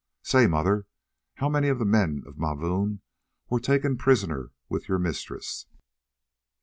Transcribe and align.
Say, 0.23 0.47
mother, 0.47 0.87
how 1.35 1.47
many 1.47 1.67
of 1.67 1.77
the 1.77 1.85
men 1.85 2.23
of 2.25 2.39
Mavoom 2.39 3.01
were 3.51 3.59
taken 3.59 3.97
prisoners 3.99 4.49
with 4.67 4.89
your 4.89 4.97
mistress?" 4.97 5.67